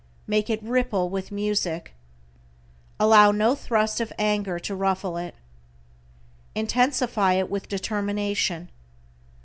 [0.25, 1.93] Make it ripple with music.
[2.99, 5.35] Allow no thrust of anger to ruffle it.
[6.55, 8.71] Intensify it with determination.